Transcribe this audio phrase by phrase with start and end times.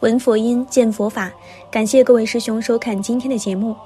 [0.00, 1.30] 闻佛音，见佛法。
[1.70, 3.76] 感谢各位师兄收看今天的节目。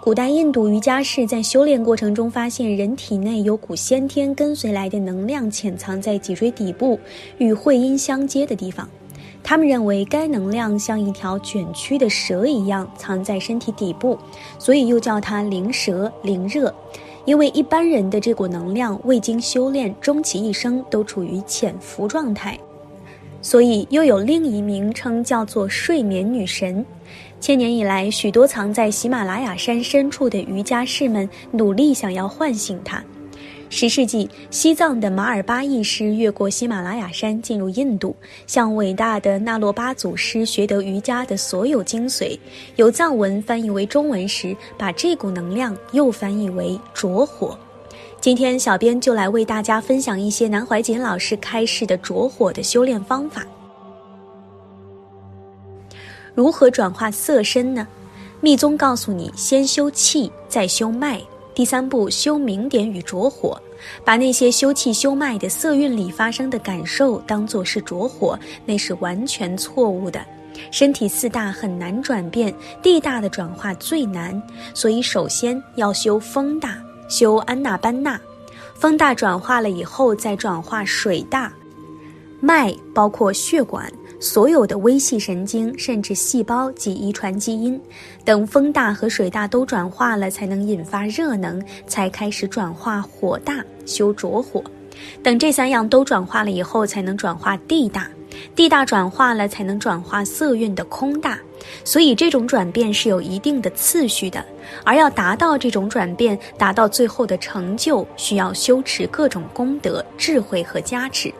[0.00, 6.98] 古代印度瑜伽士在修炼过程中发现，人体内有股先天跟随来的能量潜藏在脊椎底部
[7.36, 8.88] 与会阴相接的地方。
[9.42, 14.18] 他们认为该能量像一条卷曲的蛇一样藏在身体底部，
[14.58, 16.74] 所以又叫它灵蛇、灵热。
[17.26, 22.58] 因为一般人的这股能量未经修炼，终其一生都处于潜伏状态。
[23.44, 26.84] 所以又有另一名称叫做睡眠女神。
[27.40, 33.04] 千年以来，许多藏在喜马拉雅山深处的瑜伽士们努力想要唤醒她。
[33.68, 42.38] 十世纪，西藏的马尔巴义师越过喜马拉雅山进入印度，向伟大的那洛巴祖师学得瑜伽的所有精髓。
[42.76, 47.58] 由藏文翻译为中文时，把这股能量又翻译为着火。
[48.24, 53.44] 今天，小编就来为大家分享一些南怀瑾老师开示的着火的修炼方法。
[56.34, 57.86] 如何转化色身呢？
[58.40, 61.20] 密宗告诉你，先修气，再修脉。
[61.54, 63.60] 第三步，修明点与着火，
[64.06, 70.18] 把那些修气修脉的色蕴里发生的感受当作是着火，那是完全错误的。
[70.70, 74.42] 身体四大很难转变，地大的转化最难，
[74.72, 76.82] 所以首先要修风大。
[77.08, 78.20] 修安纳班纳，
[78.74, 81.52] 风大转化了以后，再转化水大。
[82.40, 83.90] 脉包括血管，
[84.20, 87.80] 所有的微细神经，甚至细胞及遗传基因，
[88.24, 94.62] 等风大和水大都转化了，才能引发热能，才开始转化火大，修浊火。
[95.22, 98.08] 等这三样都转化了以后，才能转化地大。
[98.56, 101.38] 地大转化了，才能转化色蕴的空大。
[101.84, 104.44] 所以这种转变是有一定的次序的，
[104.84, 111.32] 而要达到这种转变，达到最后的成就，需要修持各种功德、智慧和加持。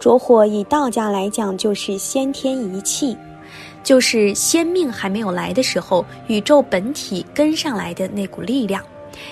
[0.00, 3.16] 着火以道家来讲，就是先天一气，
[3.84, 8.82] 就是先命还没有来的时候，宇宙本体跟上来的那股力量。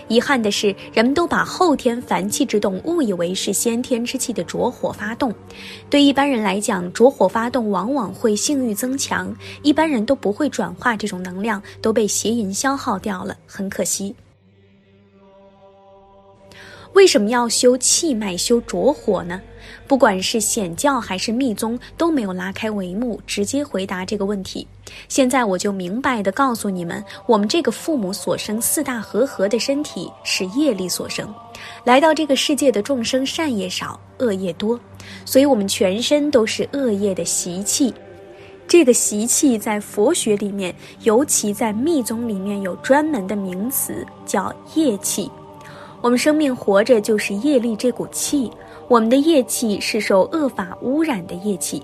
[0.08, 5.34] 遗憾的是，人们都把后天凡气之动误以为是先天之气的着火发动。
[5.88, 14.14] 对一般人来讲，着火发动往往会性欲增强，一般人都不会转化这种能量，都被邪淫消耗掉了，很可惜。
[16.96, 19.38] 为什么要修气脉、修着火呢？
[19.86, 24.66] 不管是显教还是密宗，都没有拉开帷幕直接回答这个问题。
[25.06, 31.28] 现在我就明白的告诉你们：我们这个父母所生四大和合的身体是业力所生，
[31.84, 34.80] 来到这个世界的众生善业少，恶业多，
[35.26, 37.92] 所以我们全身都是恶业的习气。
[38.66, 45.30] 这个习气在佛学里面，尤其在密宗里面有专门的名词，叫业气。
[46.00, 48.50] 我们生命活着就是业力这股气，
[48.88, 51.82] 我们的业气是受恶法污染的业气。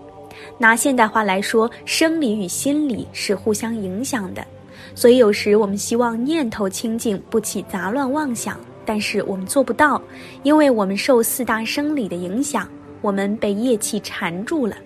[0.58, 4.44] 拿现代话来说，生理与心理是互相影响的。
[4.94, 10.00] 所以有时我们希望念头清净，不起杂乱妄想，但是我们做不到，
[10.42, 12.68] 因为我们受四大生理的影响，
[13.00, 14.76] 我们被业气缠住了。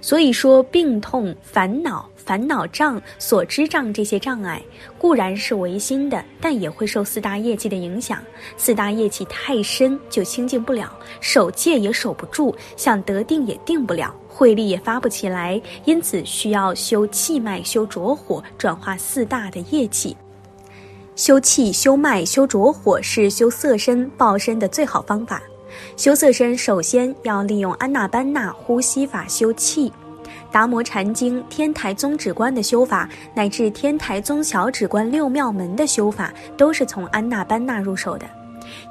[0.00, 2.08] 所以说，病痛、烦恼。
[2.22, 4.62] 烦恼障、所知障这些障碍
[4.98, 8.22] 固然是唯心的，但也会受四大业气的影响。
[8.56, 15.60] 四大业气太深，就清净不了，守戒也守不住，想得定也定不了，慧力也发不起来。
[15.86, 20.16] 因此需要修气脉、修着火，转化四大的业气。
[21.16, 25.42] 修气、修脉、修着火是修色身、报身的最好方法。
[25.96, 29.92] 修色身，首先要利用安那班那呼吸法修气。
[30.52, 38.26] 达摩禅经、天台宗止观的修法，乃至天台宗小止观六妙门的修法，都是从安那班那入手的。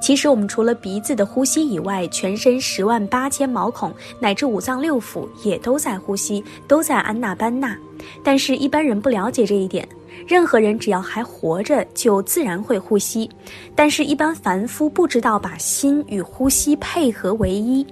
[0.01, 7.75] 其实，我们除了鼻子的呼吸以外，全身十万八千毛孔乃至五脏六腑也都在呼吸，都在安那班那。
[8.23, 9.87] 但是，一般人不了解这一点。
[10.27, 13.29] 任何人只要还活着，就自然会呼吸。
[13.75, 17.85] 但是，一般凡夫不知道把心与呼吸配合为一。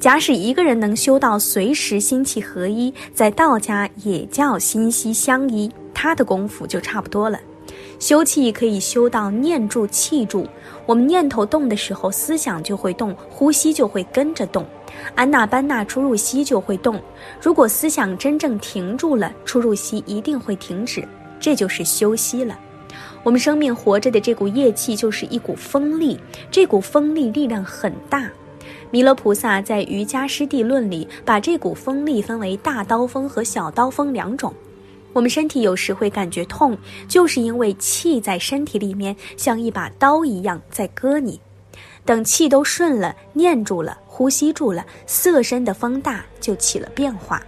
[0.00, 7.38] 假使一个人能修到随时心气合一，在道家也叫心息相依，他的功夫就差不多了。
[7.98, 10.46] 修气可以修到念住气住，
[10.86, 14.66] 我们念头动的时候，思想就会动，呼吸就会跟着动，
[15.14, 17.00] 安娜班纳出入息就会动。
[17.40, 21.06] 如果思想真正停住了，出入息一定会停止，
[21.46, 22.58] 这就是休息了。
[23.22, 26.18] 我们生命活着的这股业气就是一股风力，
[26.50, 28.28] 这股风力力量很大。
[28.90, 34.52] 弥勒菩萨在《瑜伽师地论》里把这股风力分为大刀锋和小刀锋两种。
[35.12, 36.76] 我们身体有时会感觉痛，
[37.06, 41.40] 就是因为气在身体里面像一把刀一样在割你。
[42.04, 47.40] 等气都顺了，念住了，呼吸住了，色身的风大就起了变化。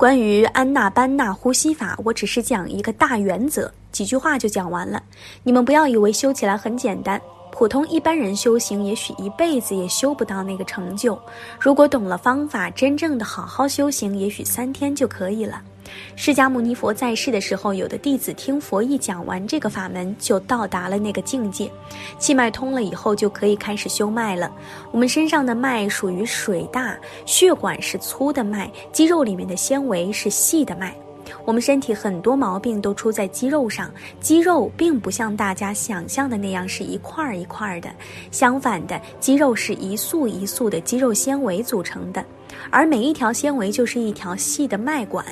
[0.00, 5.02] 关于安娜班纳呼吸法，我只是讲一个大原则，几句话就讲完了。
[5.42, 7.20] 你们不要以为修起来很简单。
[7.52, 11.18] 普通一般人修行，也许一辈子也修不到那个成就。
[11.58, 15.60] 如果懂了方法，真正的好好修行，也许三天就可以了。
[16.14, 21.70] 释迦牟尼佛在世的时候，有的弟子听佛一讲完这个法门，就到达了那个境界，
[22.18, 24.50] 气脉通了以后，就可以开始修脉了。
[24.92, 30.94] 我们身上的脉属于水大，血管是粗的脉，肌肉里面的纤维是细的脉。
[31.44, 33.90] 我们身体很多毛病都出在肌肉上，
[34.20, 37.88] 肌肉并不像大家想象的那样是一块儿一块儿的，
[38.30, 42.24] 相反的，肌肉是一束一束的肌肉纤维组成的，
[42.70, 45.24] 而每一条纤维就是一条细的脉管。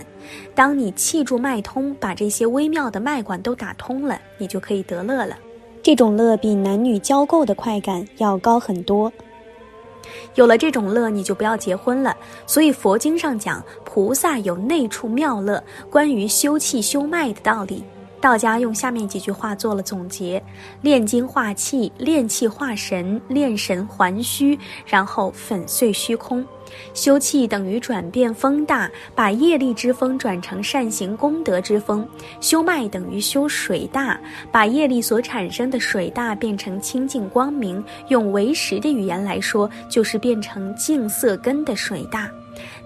[0.54, 5.36] 当你气住脉通，把这些微妙的脉管都打通了，你就可以得乐了。
[5.82, 9.10] 这种乐比男女交媾的快感要高很多。
[10.34, 12.16] 有了这种乐，你就不要结婚了。
[12.46, 17.84] 所以佛经上讲，菩萨有内处妙乐，关于修气修脉的道理。
[18.20, 20.42] 道家用下面几句话做了总结：
[20.82, 26.44] 炼精化气，炼气化神，炼神还虚，然后粉碎虚空。
[26.92, 32.04] 修气等于转变风大，把业力之风转成善行功德之风；
[32.40, 34.20] 修脉等于修水大，
[34.52, 37.82] 把业力所产生的水大变成清净光明。
[38.08, 42.28] 用唯识的语言来说，就是变成净色根的水大。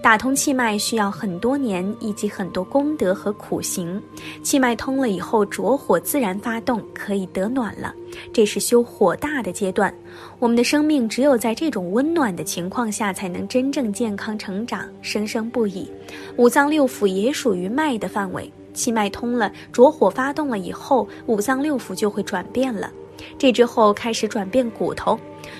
[0.01, 4.01] 打通气脉需要很多年，以及很多功德和苦行。
[4.41, 7.93] 气脉通了以后，着火自然发动，可以得暖了。
[8.31, 9.93] 这是修火大的阶段。
[10.39, 15.89] 我们的生命只有在这种温暖的情况下，才能真正健康成长，生生不已。
[16.37, 18.51] 五脏六腑也属于脉的范围。
[18.73, 22.91] 气脉通了，着火发动了以后，五脏六腑就会转变了。
[23.37, 25.19] 这之后开始转变骨头。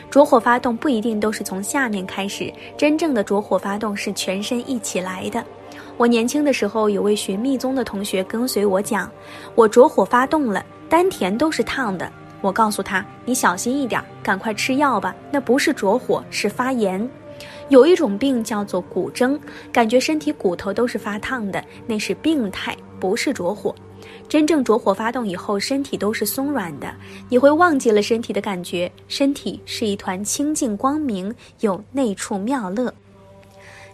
[0.09, 5.43] 着火发动不一定都是从下面开始，真正的着火发动是全身一起来的。
[5.97, 9.11] 我年轻的时候，有位学密宗的同学跟随我讲，
[9.55, 12.11] 我着火发动了，丹田都是烫的。
[12.41, 17.07] 我告诉他，你小心一点，赶快吃药吧，那不是着火，是发炎。
[17.69, 19.39] 有一种病叫做骨蒸，
[19.71, 23.73] 感觉身体骨头都是发烫的，那是病态，不是着火。
[24.29, 26.91] 真正着火发动以后，身体都是松软的，
[27.29, 32.93] 你会忘记了身体的感觉，身体是一团清净光明，有内处妙乐。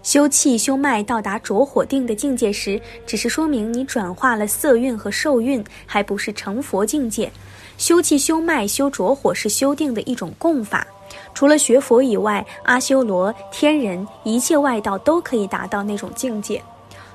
[0.01, 7.29] 修气修脉到达着火定的境界时，只是说明你转化了色蕴和受蕴，还不是成佛境界。
[7.77, 10.87] 修气修脉修着火是修定的一种供法，
[11.33, 16.61] 除了学佛以外，阿修罗、天人、一切外道都可以达到那种境界。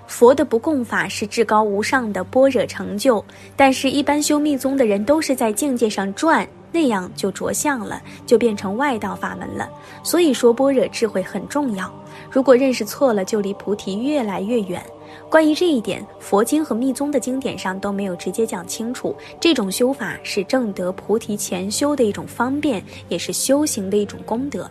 [0.07, 3.25] 佛的不共法是至高无上的般若成就，
[3.57, 9.69] 但是，一般修密宗的人都是在境界上转，那样就着相了，就变成外道法门了。
[10.03, 11.93] 所以说，般若智慧很重要。
[12.31, 14.83] 如果认识错了，就离菩提越来越远。
[15.31, 19.17] 关于这一点，佛经和密宗的经典上都没有直接讲清楚。
[19.41, 24.71] 这种修法是正得菩提前修的一种方便，也是修行的一种功德。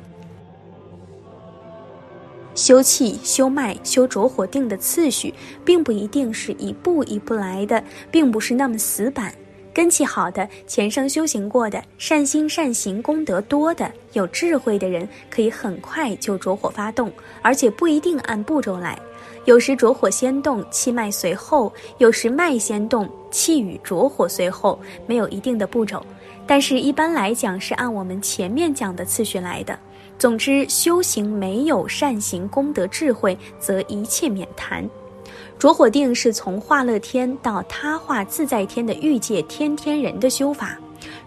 [2.55, 5.33] 修气、修脉、修着火定的次序，
[5.65, 9.33] 并不一定是一步一步来的，并不是那么死板。
[9.73, 18.99] 根气好的、前生修行过的、善心善行功德多的、有智慧的人，可以很快就着火发动，而且不一定按步骤来。
[19.45, 26.05] 有时着火先动，气脉随后；有时脉先动，气与着火随后，没有一定的步骤。
[26.45, 29.77] 但是，一般来讲是按我们前面讲的次序来的。
[30.17, 34.89] 总之，修行没有善行功德智慧，则一切免谈。
[35.59, 40.77] 着火定是从化乐天到他化自在天的欲界天天人的修法。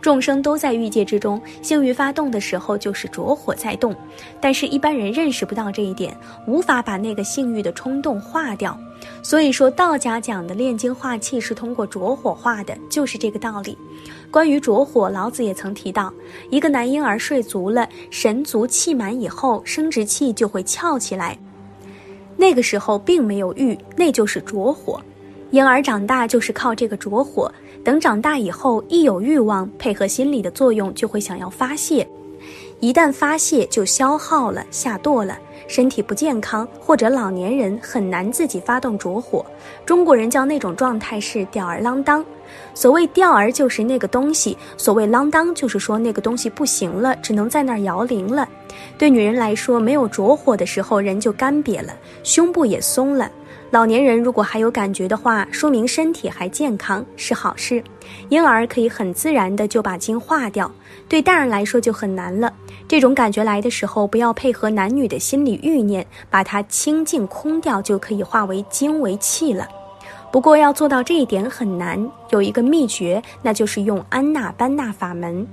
[0.00, 3.94] 众生都在欲界之中，性欲发动的时候就是着火在动，
[4.40, 6.16] 但是一般人认识不到这一点，
[6.46, 8.78] 无法把那个性欲的冲动化掉。
[9.22, 13.76] 所以说道家讲的炼精化气是通过着火化的，就是这个道理。
[14.30, 16.12] 关于着火，老子也曾提到，
[16.50, 21.38] 一个男婴儿睡足了，神足气满以后，生殖器就会翘起来，
[22.36, 25.00] 那个时候并没有欲，那就是着火。
[25.50, 27.50] 婴儿长大就是靠这个着火，
[27.84, 32.06] 等长大以后，一有欲望，配合心理的作用，就会想要发泄。
[32.80, 39.46] 一旦发泄，就消耗了，下堕了，身体不健康，或者老年人很难自己发动着火。
[39.86, 42.24] 中国人叫那种状态是吊儿郎当。
[42.74, 48.46] 所谓吊儿就是那个东西，所谓郎当就是说那个东西不行了，只能在那儿摇铃了。
[48.98, 53.30] 对女人来说，没有着火的时候，人就干瘪了，胸部也松了。
[53.72, 57.82] 老年人如果还有感觉的话，说明身体还健康，是好事。
[58.28, 60.70] 婴儿可以很自然的就把精化掉，
[61.08, 62.52] 对大人来说就很难了。
[62.86, 69.66] 这种感觉来的时候，不要配合男女的心理欲念，把它清净空掉，就可以化为精为气了。
[70.32, 75.46] 不过要做到这一点很难，有一个秘诀，那就是用安娜班纳法门。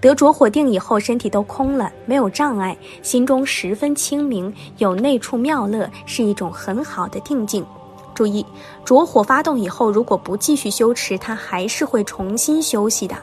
[0.00, 7.64] 得着火定以后，身体都空了，没有障碍，心中十分清明，有内处妙乐，是一种很好的定境。
[8.12, 8.44] 注意，
[8.84, 13.16] 着火发动以后，如果不继续修持，它还是会重新休息的。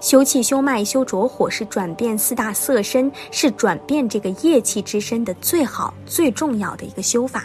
[0.00, 7.44] 修气、修脉、修着火，是转变四大色身，是转变这个业气之身的最好、最重要的一个修法。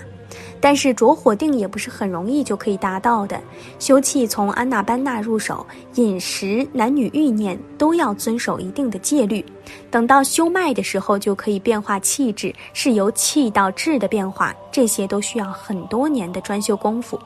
[0.60, 3.40] 但是着火定也不是很容易就可以达到的。
[3.80, 9.44] 修气从安娜班纳入手，饮食、男女欲念都要遵守一定的戒律。
[9.92, 17.20] 等到修脉的时候，就可以变化气质，是由气到质的变化，这些都需要很多年的专修功夫。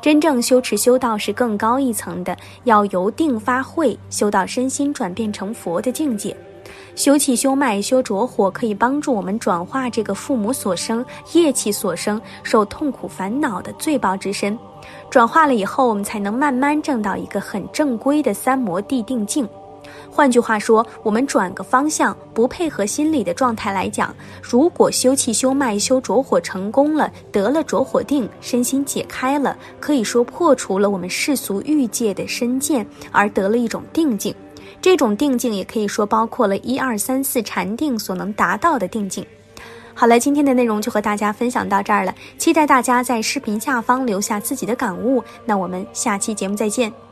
[0.00, 6.34] 真正修持修道是更高一层的，要由定发慧，修到身心转变成佛的境界。
[7.00, 11.02] 修气、修脉、修着火，可以帮助我们转化这个父母所生
[11.32, 14.58] 业气所生受痛苦烦恼的罪报之身。
[15.08, 19.48] 转化了以后，我们才能慢慢证到一个很正规的三摩地定境。
[20.10, 34.34] 换句话说，我们转个方向，不配合心理的状态来讲，如果修气、修脉、修着火成功了，得了着火定，身心解开了，可以说破除了我们世俗欲界的身见，而得了一种定境。
[34.82, 39.24] 这种定境也可以说包括了一二三四禅定所能达到的定境。
[39.92, 45.22] 好了，今天的内容就和大家分享到这儿了，期待大家在视频下方留下自己的感悟。
[45.44, 47.09] 那我们下期节目再见。